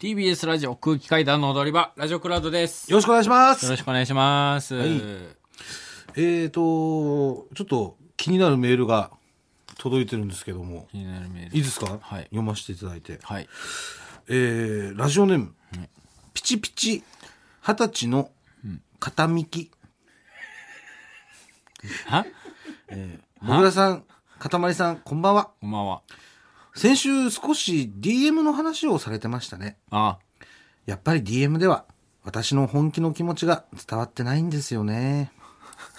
[0.00, 2.88] TBS ラジオ空気階段の踊り場、ラジオクラウドです。
[2.88, 3.68] よよろしくお願いします。
[3.68, 4.76] ろしくお願いします。
[4.76, 4.78] い
[6.14, 9.10] えーと、ちょっと気になるメールが
[9.76, 11.56] 届いてるんですけども、気になるメール。
[11.56, 13.18] いいですか、はい読ませていただいて。
[13.24, 13.48] はい。
[14.28, 15.52] えー、ラジオネーム、
[16.32, 17.02] ピチピチ、
[17.60, 18.30] 二十歳の
[19.00, 19.72] 片幹。
[22.06, 22.24] は？
[23.40, 24.04] もぐらさん、
[24.38, 25.50] かたまりさん、こんばんは。
[25.60, 26.02] こんばんは。
[26.78, 29.78] 先週少し DM の話をされてましたね。
[29.90, 30.20] あ、
[30.86, 31.86] やっぱり DM では
[32.22, 35.32] 私の本気の気持ちが伝わってないんですよね。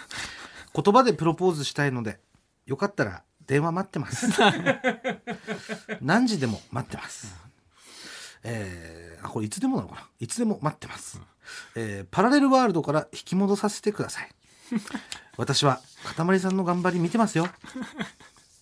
[0.73, 2.21] 言葉でプロポーズしたいので、
[2.65, 4.29] よかったら電話待ってます。
[5.99, 7.35] 何時でも待ってます。
[8.43, 10.07] えー、あ、これいつでもなのかな？
[10.21, 11.19] いつでも待ってます。
[11.75, 14.29] えー、パラレルワールドから引き戻させてください。
[15.35, 17.49] 私は、かたまりさんの頑張り見てますよ。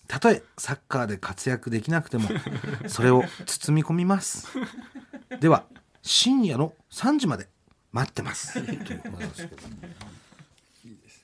[0.08, 2.28] たとえサッカーで活躍できなくても、
[2.88, 4.48] それを包み込みます。
[5.38, 5.64] では、
[6.02, 7.46] 深夜の3時まで
[7.92, 8.54] 待ってます。
[8.54, 9.62] ということなんですけど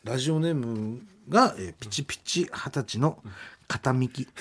[0.05, 3.23] ラジオネームが、えーピチピチ二十歳の
[3.67, 4.29] 片幹。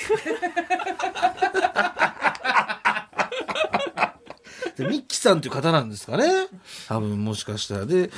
[4.75, 6.47] でミッキーさんという方なんですかね
[6.87, 8.09] 多分もしかしたらで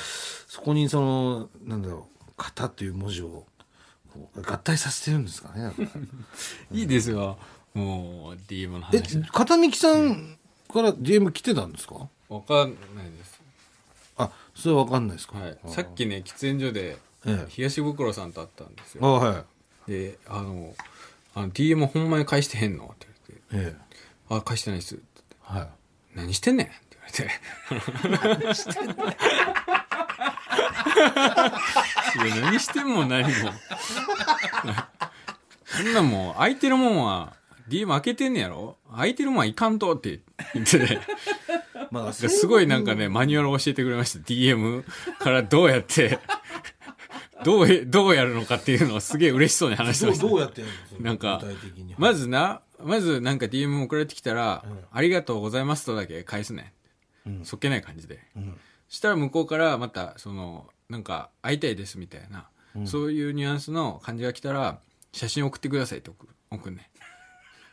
[0.48, 3.46] そこにそのなんだろう「型」という文字を
[4.16, 5.72] こう合体させてるんですかね
[6.72, 7.38] いいですよ。
[7.74, 9.22] もう、DM のえ話。
[9.32, 10.38] 片幹さん
[10.74, 12.08] から DM 来てたんですか？
[12.30, 13.42] わかんないです。
[14.18, 15.58] あそれは分かんないですか、はい。
[15.68, 19.14] さっきね、喫煙所でええ、東袋さんと会ったんですあよ。
[19.16, 19.46] は
[19.88, 20.74] いで、あの、
[21.36, 22.86] あの DM ほんまに返してへんの？
[22.96, 23.08] って
[23.52, 23.98] 言って、ええ
[24.30, 24.98] あ、返してないです。
[25.42, 25.68] はい
[26.16, 26.68] 何してんねん？
[26.68, 27.30] って言わ
[28.08, 28.56] れて。
[30.96, 33.30] いや、何してんも何も。
[35.66, 37.34] そんなもん、空いてるもんは、
[37.70, 38.78] DM 開けてんねやろ？
[38.92, 40.22] 空いてるもんはいかんとって
[40.54, 41.00] 言ってて、
[41.92, 44.20] まあ、すごいなんかね、マニュアルを教えてくれました。
[44.20, 44.84] DM
[45.20, 46.20] からどうやって、
[47.44, 50.28] どうえ、どうやるのかっていうのをすげえ嬉しそうに話してました。
[50.28, 51.06] どうやってやるの？
[51.06, 51.42] なんか
[51.98, 56.74] まずな、まずなんか DM 送られてきたら、うんありがとうございますとだけ返すね。
[57.26, 58.20] うんそっけない感じで。
[58.36, 58.58] うん
[58.88, 64.80] したら向こうからまた、その、なんか、会いたいですみたいな、うんそういうニュアンスの感じが来たら、
[65.14, 66.90] 写真送ってくださいって送る送るね。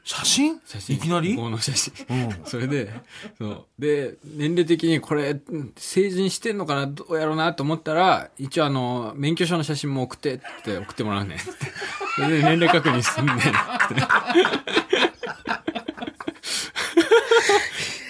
[0.04, 0.60] 写真？
[0.64, 0.96] 写真。
[0.96, 1.34] いきなり？
[1.34, 1.92] 向こうの写真。
[2.08, 2.92] うん それで、
[3.38, 3.66] そう。
[3.78, 6.86] で、年齢的にこれ、うん成人してんのかな？
[6.86, 11.36] どうやろうなと思ったら、一応あの、免許証の写真も送ってって送ってもらうね。
[12.16, 13.36] それで年齢確認すんねん。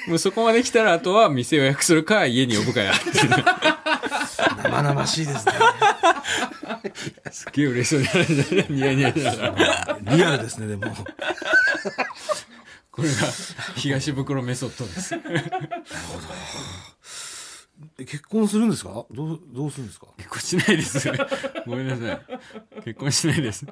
[0.08, 2.92] もうそこまで来たら、あとは店予約するか、家に呼ぶかや。
[4.62, 5.52] 生々しいですね
[7.30, 8.00] すっげえ嬉しそう
[8.68, 8.76] に。
[8.76, 9.98] ニヤニヤしながら。
[10.16, 10.94] リアルですねでも
[12.90, 13.14] これが
[13.76, 15.14] 東袋メソッドです。
[17.98, 19.06] え結婚するんですか？
[19.10, 20.06] どうどうするんですか？
[20.16, 21.10] 結婚しないです。
[21.66, 22.20] ごめんなさい。
[22.84, 23.66] 結婚しないです。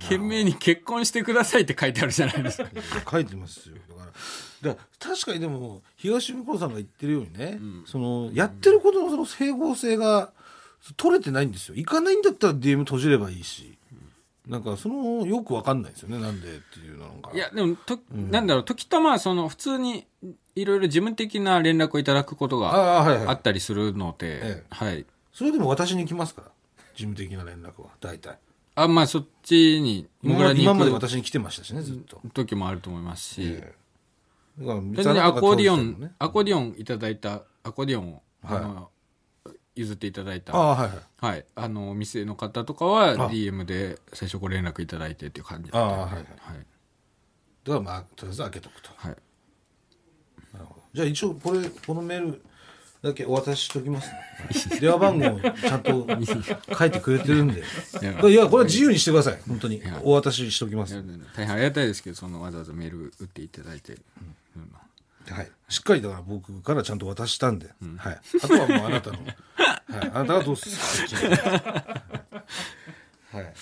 [0.00, 2.68] 懸命に結婚してくださいって書いてあるじゃないですか。
[3.10, 4.12] 書いてますよだから
[4.62, 10.30] だから確かにでも東袋さんが言ってるようにね、そのやってることのその整合性が
[10.96, 11.74] 取れてないんですよ。
[11.76, 13.76] 行かないんだったら DM 閉じればいいし、
[14.46, 16.20] なんかそのよくわかんないですよね。
[16.20, 20.06] なんでっていうのがいや、でも、と、なんだろう、時たま、その、普通に、
[20.54, 24.64] いろいろ事務的な連絡をいただくことあがあったりするので、ええ。
[24.70, 25.04] はい。
[25.32, 26.48] それでも私に来ますから。
[26.94, 27.90] 事務的な連絡は。
[28.00, 28.38] 大体。
[28.76, 33.85] あ、まあ、そっちに、今までに今まで私に来てましたしねずっと、時もあると思いますし、ええ
[34.58, 38.58] にアコーディオン、アコーディオンいただいた、アコーディオンを、はい。
[38.58, 38.90] あの、
[39.76, 41.34] 譲っていただいた、はいはい。
[41.34, 41.46] はい。
[41.54, 43.30] あの、お店の方とかはあ。
[43.30, 46.14] DM で最初ご連絡いただいてっていう感じだったんであはい。
[46.14, 47.70] はい。
[47.70, 48.90] はまあとりあえず開けとくと。
[48.96, 49.16] はい。
[50.54, 50.82] なるほど。
[50.94, 52.42] じゃあ一応これこのメール
[53.02, 54.08] だけお渡ししときます
[54.70, 54.80] ね。
[54.80, 56.06] 電話番号ちゃんと
[56.78, 57.62] 書いてくれてるんで。
[58.00, 58.28] や。
[58.28, 59.40] いやこれは自由にしてください。
[59.46, 59.80] 本当に。
[59.80, 60.00] や。
[60.02, 60.94] お渡ししときます。
[61.36, 63.92] 大変ありがたいですけど、そのわざわざメール打っていただいて。
[63.92, 64.00] うん
[65.30, 65.50] はい。
[65.68, 69.30] しっかりだから僕からちゃんと渡したんで、はい、あとはもうあなたの、はい、
[69.88, 72.02] あなたがどうするか
[73.32, 73.54] はい。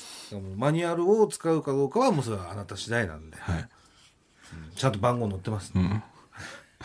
[0.56, 3.56] マニュアルを使うかどうかはもうそれはあなた次第なんで、はい。
[3.58, 3.68] うん。
[4.74, 6.04] ちゃんと番号載ってます、ね。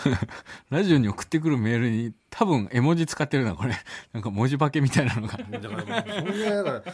[0.70, 3.76] ラジオに送ってくるメールに多分絵文字使ってるな、これ。
[4.14, 5.38] なんか文字化けみたいなのが。
[5.38, 6.94] だからもうそんなだから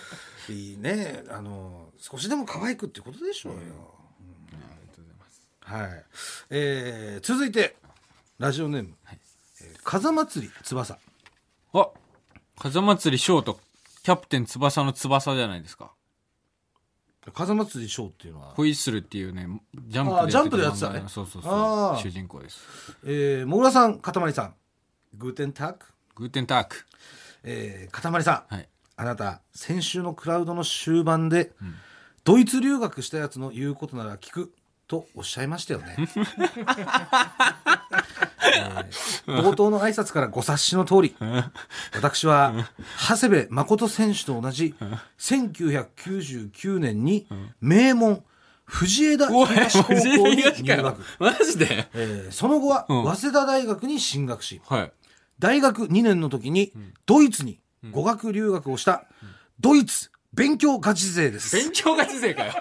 [0.53, 1.23] いいね。
[1.29, 3.59] あの少しでも可愛くってことでしょうよ、
[5.65, 6.03] はい、
[6.51, 7.75] えー続いて
[8.37, 10.97] ラジオネーム、えー風祭り翼。
[11.73, 11.89] あ
[12.57, 13.59] 風祭りショート、
[14.03, 15.91] キャプテン翼の翼じゃないですか。
[17.33, 19.47] 風祭りショーっていうのは、ホイッスルっていうね、
[19.87, 21.03] ジャンプあジャンプでやってたね。
[21.07, 21.99] そうそうそう。
[21.99, 22.59] 主人公です。
[23.03, 24.55] えー、もぐらさん、かたまりさん、
[25.15, 26.85] グーテンタック、グーテンターク。
[27.43, 28.69] えー、かたまりさん、はい。
[28.97, 31.53] あなた、先週のクラウドの終盤で、
[32.23, 34.53] ドイツ留学したやつの言うことなら聞く
[34.87, 35.95] とおっしゃいましたよね。
[35.97, 36.25] えー
[39.25, 41.15] 冒頭の挨拶からご察しの通り、
[41.93, 42.53] 私は、
[43.09, 44.75] 長谷部誠選手と同じ、
[45.17, 47.27] 1999年に
[47.59, 48.23] 名門、
[48.65, 49.93] 藤枝東高校
[50.29, 50.53] に入
[50.83, 51.01] 学。
[51.19, 51.87] マジで？
[51.93, 54.91] えーその後は、うん早稲田大学に進学し、はい。
[55.39, 56.71] 大学2年の時に
[57.05, 57.59] ドイツに
[57.91, 59.05] 語学留学をした
[59.59, 62.53] ドイツ勉強ガチ勢です、勉強ガチ勢かよ。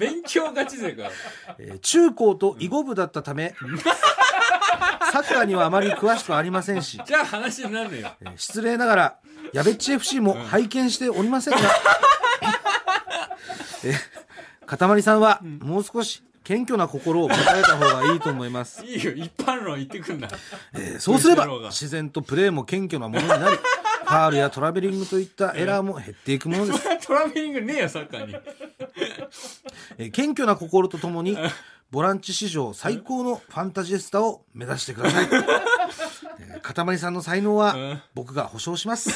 [0.00, 1.10] 勉強ガチ勢かよ。
[1.58, 3.54] えー中高と囲碁部だったため
[5.12, 8.10] サッカーにはあまり詳しくありませんし、じゃあ話になるのよ。
[8.20, 9.16] えー失礼ながら
[9.52, 11.60] やべっち FC も拝見しておりませんが、
[13.84, 20.28] えーかたまりさんはもう少し謙虚な心を持たれた方がいいと思います、いいよ、一般論言ってくんな。
[20.74, 23.56] えーそうすれば自然とプレーも謙虚なものになり
[24.10, 28.34] ファールやトラベリングといったエラーも減っていくものですトラベリングねえよ、サッカーに。
[29.98, 31.36] えー謙虚な心とともに
[31.90, 35.28] ボランチ史上最高のファンタジスタを目指してください、
[36.38, 38.02] えー、かたまりさんの才能はうん。
[38.14, 39.10] 僕が保証します。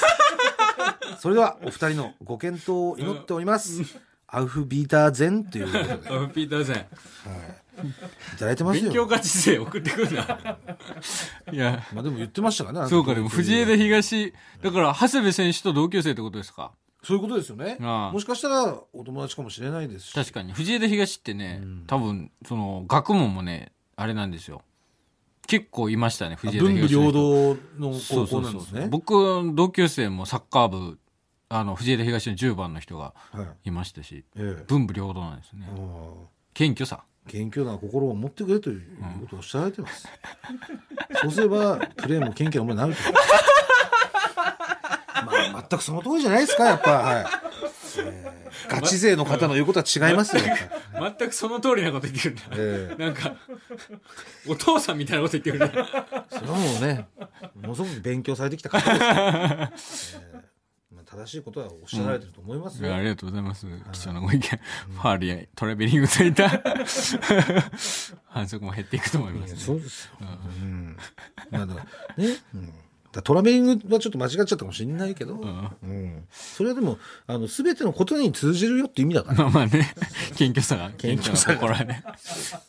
[1.20, 3.82] それではお二人のご健闘を祈っております。
[4.26, 5.92] アウフビーターゼンということで。
[5.92, 6.76] あピーターセン。
[6.76, 8.38] い。
[8.38, 10.22] ただいてます勉強よガチ勢送ってくんな。
[11.52, 14.32] いや、まあでも言ってましたからねそうか、でも藤枝日東、
[14.62, 16.72] だから、長谷部選手と同級生ってことですか？
[17.04, 20.52] そういうことですよねああもしかしたらお友達かもしれないですし確かに。
[20.52, 24.62] 藤枝東ってね、多分、その、学問もね、あれなんですよ。
[25.46, 27.12] 結構いましたね、藤枝文武東の人。
[27.12, 30.98] 両道の高校なんですね僕、同級生もサッカー部、
[31.48, 35.68] あの、藤枝東の10番の人がはいいましたし、ええ文武両道なんですね。
[36.54, 37.04] 謙虚さ。
[37.28, 38.82] 謙虚な心を持ってくれという
[39.22, 40.06] ことをおっしゃられてます。
[41.22, 43.18] そうすれば、プレーも謙虚なものになると。
[45.52, 46.90] まあ、全くその通りじゃないですか、やっぱ。
[46.90, 47.26] はい。
[47.98, 50.42] え ーガチ勢の方の言うことは違いますよ。
[51.18, 52.42] 全くその通りなこと言ってるんだ。
[52.52, 53.36] えなんか、
[54.48, 55.72] お父さんみたいなこと言ってるね。
[55.74, 57.08] えそれはもうね、
[57.54, 59.72] ものすごく勉強されてきた方ですから。
[59.72, 60.44] ええ
[60.94, 62.94] まあ正しいことはおっしゃられてると思いますよ。
[62.94, 63.66] ありがとうございます。
[63.92, 64.40] 貴重なご意見。
[64.40, 66.48] ファールやトラベリングといった
[68.26, 69.60] 反則も減っていくと思います、ね。
[69.60, 70.12] そうですよ。
[70.20, 70.96] うん。
[71.50, 71.86] まあだか
[72.16, 72.72] らね、うん。
[73.22, 76.24] トラベリングはちょっと間違っちゃったかもしれないけど、うん。
[76.30, 79.38] それはでも、あの、すべてのことに通じるよって意味だから。
[79.38, 79.94] まあまあね、
[80.36, 82.02] 謙虚さが、 謙虚さがね。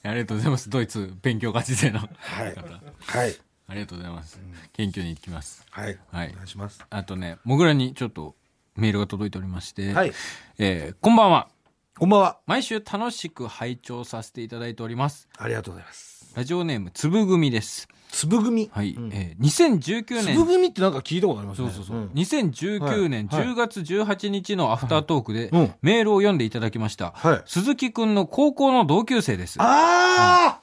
[0.03, 0.69] ありがとうございます。
[0.69, 2.07] ドイツ勉強ガチ勢の方。
[2.19, 2.55] はい。
[2.99, 3.35] はい。
[3.67, 4.39] ありがとうございます。
[4.73, 5.65] 謙虚に行きます。
[5.71, 5.97] はい。
[6.11, 6.85] はいお願いします。
[6.89, 8.35] あとね、もぐらにちょっと
[8.75, 10.13] メールが届いておりまして、はい。
[10.59, 11.49] えーこんばんは。
[11.97, 12.39] こんばんは。
[12.45, 15.29] 毎週楽しく拝聴させていただいております。
[15.37, 16.33] ありがとうございます。
[16.35, 17.87] ラジオネーム、つぶ組です。
[18.17, 18.69] 粒組。
[18.73, 18.93] はい。
[18.93, 21.69] うんえー2019年粒組ってなんか聞いたことありますね。
[21.69, 21.97] そうそうそう。
[21.97, 27.11] ん2019年はい10月18日のアフタートークでうんメールを読んでいただきました。
[27.15, 29.57] はい鈴木くんの高校の同級生です。
[29.61, 30.61] ああ、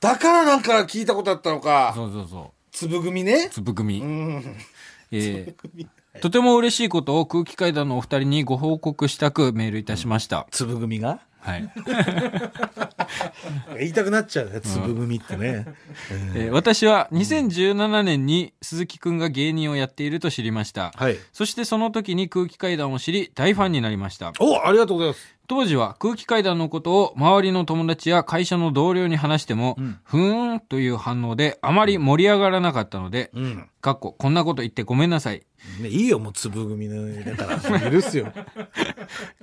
[0.00, 1.92] だからなんか聞いたことあったのか。
[1.94, 2.50] そうそうそう。
[2.72, 3.48] 粒組ね。
[3.52, 4.00] つぶ組。
[4.00, 4.56] うん。
[5.12, 5.86] えー
[6.20, 10.46] とても嬉しいことを空気階段のお二人にご報告したくメールいたしました。
[10.50, 11.20] 粒組が？
[11.42, 11.68] はい。
[13.78, 15.66] 言いたくなっちゃうね、粒組ってね。
[16.34, 20.92] えー私は2017年に鈴木くんが芸人をやっていると知りました。
[20.94, 21.16] はい。
[21.32, 24.32] そしてその時に空気階段を知り大ファンになりました。
[24.38, 25.36] おありがとうございます。
[25.48, 33.68] 当時は空気階段のことを周りの友達や会社の同僚に話しても、んふーんという反応であまり盛り上がらなかったので、うん。
[33.80, 35.42] かっここんなこと言ってごめんなさい。
[35.80, 37.90] ね、いいよ、もう粒組のだから。
[37.90, 38.32] 許すよ。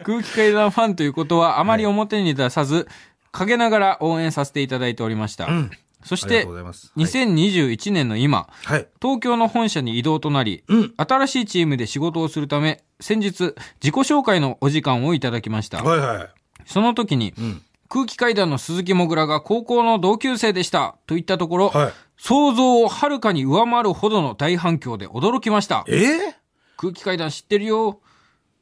[0.04, 2.88] 空気階段ファンということはあまり表に出さず、
[3.32, 5.46] 陰ながら応援させていただいておりました。
[5.46, 5.72] ん
[6.04, 6.94] そしてありがとうご、ざいます。
[6.98, 8.88] 2021年の今、はい。
[9.02, 10.94] 東京の本社に移動となり、うん。
[10.96, 15.84] 新しいチームで仕事をするため、先日、自己紹介のお時間をいただきました。
[15.84, 16.30] はいはい。
[16.66, 17.62] その時に、うん。
[17.90, 21.94] 空気階段の鈴木もぐらが高校の同級生でしたと言ったところ、はい。
[22.22, 25.86] 想像をはるかに上回るほどの大反響で驚きました。
[25.88, 25.94] え？
[25.94, 26.34] ー
[26.76, 28.02] 空気階段知ってるよ。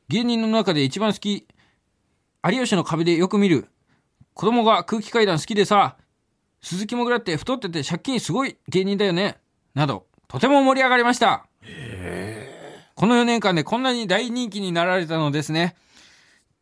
[0.09, 1.47] 芸人の中で一番好き。
[2.49, 3.67] 有吉の壁でよく見る。
[4.35, 5.97] 子供が空気階段好きでさ、
[6.61, 9.37] 鈴木もぐらって太ってて借金すごい芸人だよね。
[9.73, 11.47] など、とても盛り上がりました。
[12.95, 15.75] この4年間でこんなに大人気になられたのですね。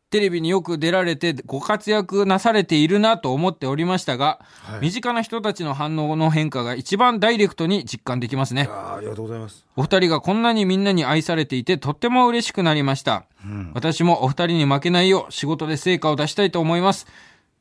[0.10, 8.70] テレビによく出られてご活躍なされているなと思っておりましたが、はい身近な人たちの反応の変化が一番ダイレクトに実感できますね。
[8.72, 9.66] ありがとうございます。
[9.76, 13.26] お二人がこんなにみんなに愛されていてとっても嬉しくなりました。
[13.44, 13.72] うん。
[13.74, 17.08] 私もお二人に負けないよう仕事で成果を出したいと思います。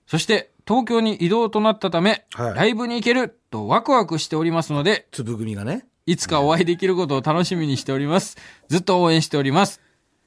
[0.06, 5.86] そして東京に移動となったため、はいライブに行けるとワクワクしておりますので、粒組がね。
[6.06, 8.36] いつかお会いできることを楽しみにしております。
[8.68, 9.80] ずっと応援しております。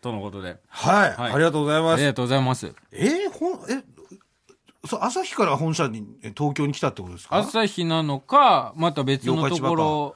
[0.08, 0.58] とのことで。
[0.70, 1.12] はい。
[1.14, 1.94] はいありがとうございます。
[1.96, 2.74] ありがとうございます。
[2.92, 3.84] えー、ほん、え、
[4.88, 7.36] そう、朝日から本社に、え東京に来たってことですか？
[7.38, 10.16] 朝日なのか、また別のところ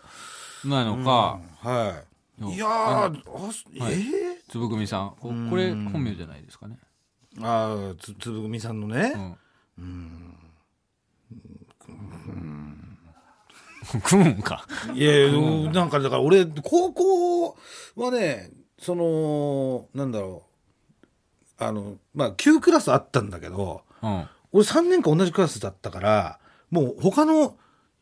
[0.64, 1.90] なのか、はい。
[2.44, 3.12] うんいやー、あ
[3.76, 4.08] えはいー？
[4.50, 5.10] つぶぐみさん。
[5.20, 6.80] ここれ本名じゃないですかね。
[7.40, 9.38] ああ、つ、つぶぐみさんのね。
[9.78, 10.38] うん。
[14.04, 14.66] 組むんか。
[14.94, 17.58] いやいや、なんかだから俺、高校
[17.96, 18.50] はね、
[18.82, 20.44] その、なんだろ
[21.60, 21.64] う。
[21.64, 24.28] あの、まあ、9クラスあったんだけど、うん。
[24.52, 26.40] 俺3年間同じクラスだったから、
[26.72, 27.58] もう他の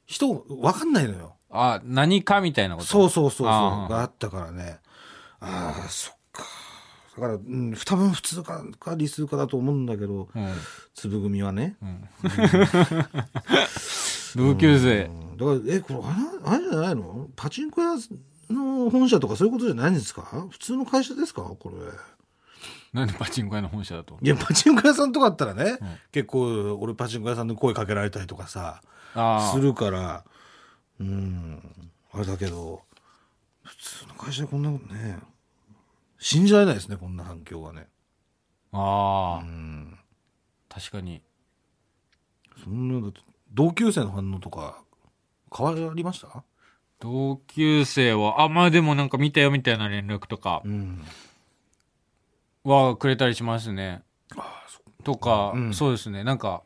[0.06, 1.36] 人、わかんないのよ。
[1.52, 2.88] あ、何かみたいなこと？
[2.88, 3.54] そうそうそうそ
[3.88, 4.80] う、があったからね。
[5.42, 6.44] ああ、そっか。
[7.18, 10.48] だから、うん、多分普通か、か理数かだと思うんだけど、うん。
[10.96, 11.76] 粒組はね。
[14.36, 15.06] 同級生。
[15.06, 17.30] うんだから、え、これ、あれ、あれじゃないの？
[17.38, 17.96] パチンコ屋
[18.54, 20.48] の本社とかそういうことじゃないんですか？
[20.50, 21.42] 普通の会社ですか？
[21.42, 21.76] これ。
[22.92, 24.18] なんでパチンコ屋の本社だと？
[24.22, 25.78] いや、パチンコ屋さんとかだったらね、
[26.12, 28.82] 結構、俺パチンコ屋さんで声かけられたりとかさ、
[29.14, 30.26] あするから、
[31.00, 31.62] うん、
[32.12, 32.82] あれだけど、
[33.64, 35.20] 普通の会社でこんなことね、
[36.18, 37.88] 信じられないですね、こんな反響はね。
[38.72, 38.78] あ。
[38.80, 39.44] ああ。
[39.44, 40.00] うん。
[40.68, 41.22] 確かに。
[42.64, 43.12] そんな、
[43.54, 44.82] 同級生の反応とか、
[45.56, 46.44] 変わりました？
[47.00, 51.02] 同級生は、あ、まあでもなんか見たよみたいな連絡とかうん。
[52.64, 54.02] はくれたりしますね。
[55.04, 56.24] とか、うんそうですね。
[56.24, 56.64] なんか、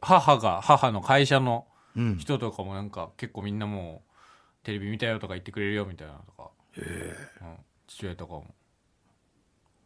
[0.00, 1.66] 母が、母の会社の。
[2.18, 4.02] 人とかもなんか結構みんなも
[4.62, 7.56] う、テレビ見たよとか言ってくれるよみたいなとか、ええうん、
[7.88, 8.54] 父親とかも。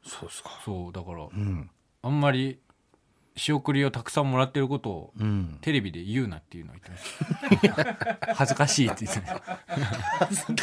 [0.05, 0.61] そうですか。
[0.65, 1.71] そう、だから、うん。
[2.03, 2.61] あんまり
[3.37, 5.59] 仕送りをたくさんもらってることをうん。
[5.61, 8.35] テレビで言うなっていうのを言ってました。
[8.35, 9.21] 恥ずかしいって言って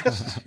[0.06, 0.42] ました。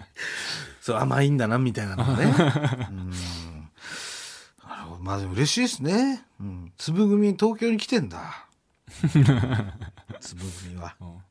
[0.80, 2.24] そう、甘いんだな、みたいなのがね。
[2.24, 3.10] うん。
[3.10, 5.02] なるほど。
[5.02, 6.24] まあでも嬉しいですね。
[6.40, 6.72] うん。
[6.78, 8.46] 粒組東京に来てんだ。
[10.20, 10.96] 粒組は。
[11.00, 11.22] うん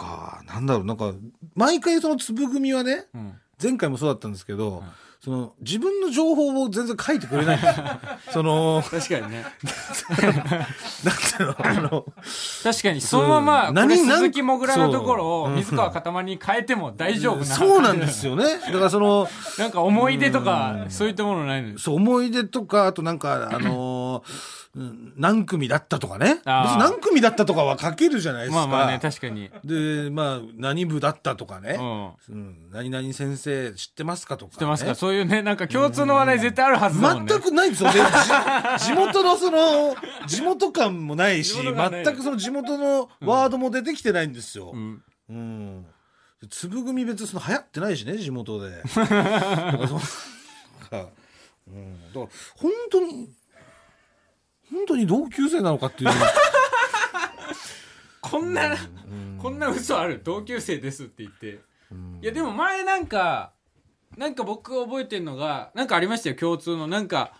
[0.00, 1.12] か、なんだろう、なんか、
[1.54, 4.82] 毎回その粒組はね、うん前回もそうだったんですけど、
[5.22, 7.86] その、自分の情報を全然書いてくれないんですよ。
[8.32, 9.44] その、確かにね。
[11.04, 12.04] なんていうの、あの、
[12.62, 17.44] 確かに、そのまま、何何鈴木もぐらのところを水川かたまに変えても大丈夫な。
[17.44, 18.44] そうなんですよね。
[18.44, 21.84] だからその、なんか思い出とか、そういったものないのです。
[21.84, 26.34] そう、思い出とか、あとなんか、あのーうん何組だったとかね。
[26.34, 28.66] 別に何組だったとかは書けるじゃないですか。
[28.68, 29.50] まあまあね、確かに。
[29.64, 31.76] で、まあ、何部だったとかね。
[31.78, 32.36] うん。
[32.36, 32.70] うん。
[32.70, 34.52] 何々先生知ってますかとか、ね。
[34.52, 34.94] 知ってますか？
[34.94, 37.32] そういうね、なんか共通の話題絶対あるはずだもんね。
[37.32, 37.90] 全くないですよ
[38.78, 39.96] 地元のその、
[40.28, 44.70] 地元感もないし、全くその地元のワードも出てきてないんですよ。
[44.72, 45.02] うん。
[45.30, 45.86] うん。
[46.48, 48.68] 粒組別にその流行ってないしね、地元で。
[51.68, 52.00] うん。
[52.08, 53.28] だから、本当に、
[54.72, 56.10] 本当に同級生なのかっていう
[58.20, 58.76] こんな、
[59.38, 61.60] こんな嘘ある同級生ですって言って。
[62.22, 63.52] いや、でも前なんか、
[64.16, 66.86] なんか僕覚えてんのが、なんかありましたよ、共通の。
[66.86, 67.32] なんか、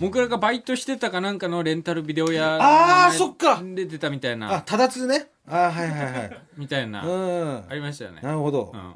[0.00, 2.58] 僕らがバイトしてたかなんかのレンタルビデオ屋
[3.06, 5.30] あーそっかで出たみたいあ、な、ただつね。
[5.46, 6.40] あはいはいはい。
[6.56, 7.64] みたいな、うん。
[7.68, 8.20] ありましたよね。
[8.22, 8.76] なるほどう。
[8.76, 8.94] ん。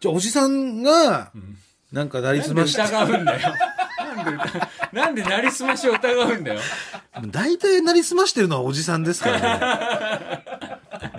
[0.00, 1.32] じゃあ、おじさんが、
[1.92, 3.54] なんかなりすまし疑うんだよ。
[4.14, 6.60] なんで疑、 なんでなりすましを疑うんだよ。
[7.26, 11.14] 大体なりすましてるのはおじさんですからね。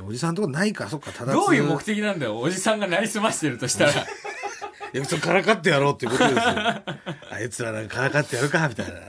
[0.00, 0.08] うん。
[0.08, 1.34] おじさんとこないか、そっか、ただつ。
[1.36, 3.92] どういう目的なんだよ、おじさんがなりすましてるとしたら。
[4.94, 6.42] いや、それからかってやろうっていうことですよ。
[6.44, 9.00] あいつらなんかからかってやるか、みたいな。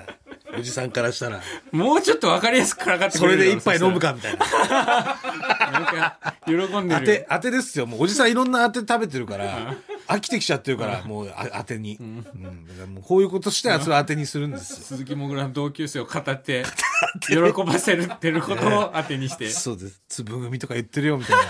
[0.58, 1.42] おじさんからしたら。
[1.72, 4.00] もうちょっとわかりやすくからかってそれで一杯飲む。
[4.00, 4.46] か、みたいな。
[5.72, 7.02] なんか、喜んでる。
[7.02, 7.86] 当て、当てですよ。
[7.86, 9.76] もうおじさんいろんな当て食べてるから、
[10.14, 11.98] 飽きてきちゃってるから、もうあ当てに。
[12.00, 12.24] うん。
[12.24, 12.36] だか
[12.82, 14.86] らもうこういうことして、それ当てにするんですよ。
[14.86, 16.64] 鈴木もぐらの同級生を語って、
[17.28, 19.50] 喜ばせるってることを当てにして。
[19.50, 20.02] そうです。
[20.08, 21.44] 粒組とか言ってるよ、みたいな。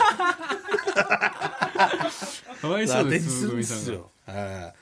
[2.61, 4.09] かわいそ当うです、てにするんで鈴木さんよ。
[4.25, 4.73] はい。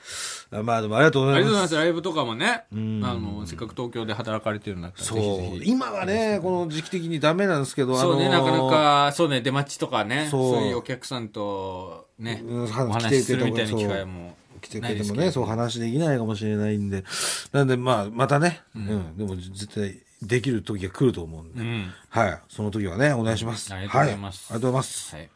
[0.62, 1.44] まあでもありがとうごあざいます。
[1.44, 1.74] りがとうございます。
[1.76, 3.00] ライブとかもね、あん。
[3.00, 5.18] の、せっかく東京で働かれてるんだから、そう。
[5.18, 5.22] ぜ
[5.54, 5.70] ひぜひ。
[5.70, 10.62] 今はね、この時期的にダメなんですけど、そうね、あのーなかなか、そうね、出待ちとかね、そう。
[10.62, 14.36] いうお客さんとね、うんお話しするみたいな機会も。
[14.60, 17.02] 来てくれてもねそう話できないかもしれないんで。
[17.50, 19.16] なんでまあまたね、うん。
[19.16, 21.92] でも絶対できる時が来ると思うんで、うん。
[22.10, 22.40] はい。
[22.48, 23.74] その時はねお願いします。
[23.74, 24.52] ありがとうございます。
[24.52, 25.16] はありがとうございます。
[25.16, 25.30] はい。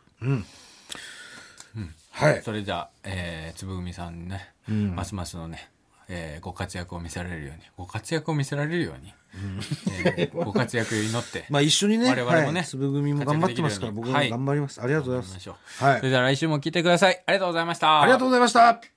[2.13, 2.43] はい。
[2.45, 4.29] それじゃあ、えー、つぶぐみさんに
[4.69, 4.95] ね、ん。
[4.95, 5.71] ますますのね、
[6.09, 9.13] えーご活躍を見せられるように、ご活躍を見せられるように、
[10.17, 15.51] えーご活躍を祈って、 まあ一緒にね我々もねはい、粒組も頑張ってますから僕も頑張ります、ありがとうございます。
[15.83, 15.99] はい。
[15.99, 17.23] それでは来週も聞いてください。
[17.27, 18.03] ありがとうございました。
[18.03, 18.96] ありがとうございました